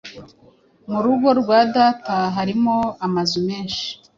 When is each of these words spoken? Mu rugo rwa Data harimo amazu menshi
Mu 0.89 0.99
rugo 1.05 1.27
rwa 1.39 1.59
Data 1.75 2.15
harimo 2.35 2.75
amazu 3.05 3.37
menshi 3.47 3.87